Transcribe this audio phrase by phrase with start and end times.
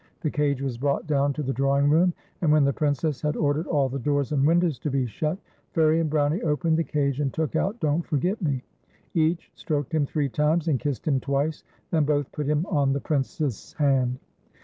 [0.21, 3.67] The cage was brought down to the drawing room; and when the Princess had ordered
[3.67, 5.37] all the doors and windows to be shut,
[5.73, 8.63] Fairie and Brownie opened the cage and took out Don't Forget Me.
[9.13, 12.99] Each stroked him three times and kissed him twice, then both put him on the
[12.99, 14.17] Princess' hand.